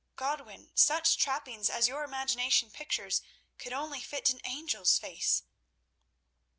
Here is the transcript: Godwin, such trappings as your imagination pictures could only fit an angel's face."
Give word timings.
Godwin, 0.15 0.71
such 0.73 1.15
trappings 1.19 1.69
as 1.69 1.87
your 1.87 2.03
imagination 2.03 2.71
pictures 2.71 3.21
could 3.59 3.71
only 3.71 4.01
fit 4.01 4.31
an 4.31 4.39
angel's 4.43 4.97
face." 4.97 5.43